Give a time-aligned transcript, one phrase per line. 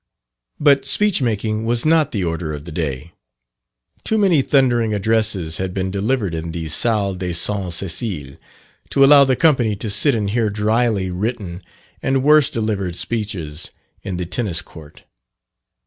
[0.59, 3.11] But speech making was not the order of the day.
[4.03, 7.71] Too many thundering addresses had been delivered in the Salle de St.
[7.71, 8.37] Cecile,
[8.89, 11.61] to allow the company to sit and hear dryly written
[12.01, 13.69] and worse delivered speeches
[14.01, 15.03] in the Teniscourt.